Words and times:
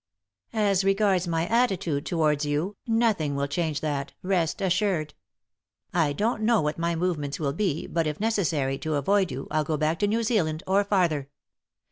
As 0.55 0.83
regards 0.83 1.27
my 1.27 1.45
attitude 1.45 2.07
towards 2.07 2.43
you— 2.43 2.75
nothing 2.87 3.35
will 3.35 3.45
change 3.45 3.81
that, 3.81 4.13
rest 4.23 4.59
assured. 4.59 5.13
I 5.93 6.11
don't 6.11 6.41
know 6.41 6.59
what 6.59 6.79
my 6.79 6.95
movements 6.95 7.39
will 7.39 7.53
be, 7.53 7.85
but, 7.85 8.07
if 8.07 8.19
necessary, 8.19 8.79
to 8.79 8.95
avoid 8.95 9.29
you, 9.29 9.47
I'll 9.51 9.63
go 9.63 9.77
back 9.77 9.99
to 9.99 10.07
New 10.07 10.23
Zealand, 10.23 10.63
or 10.65 10.83
farther. 10.83 11.29